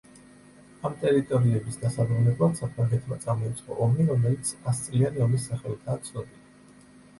[0.87, 6.93] ამ ტერიტორიების დასაბრუნებლად საფრანგეთმა წამოიწყო ომი რომელიც ასწლიანი ომის სახელითაა ცნობილი.